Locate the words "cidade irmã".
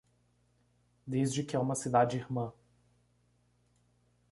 1.75-2.51